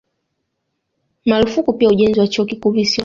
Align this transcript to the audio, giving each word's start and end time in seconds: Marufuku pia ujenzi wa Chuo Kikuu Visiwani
Marufuku 1.25 1.73
pia 1.73 1.89
ujenzi 1.89 2.19
wa 2.19 2.27
Chuo 2.27 2.45
Kikuu 2.45 2.71
Visiwani 2.71 2.99